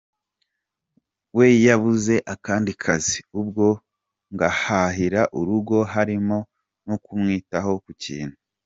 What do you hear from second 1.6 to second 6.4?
yabuze akandi kazi; ubwo ngahahira urugo harimo